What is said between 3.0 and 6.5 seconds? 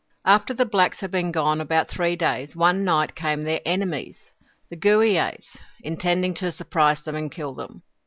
came their enemies, the Gooeeays, intending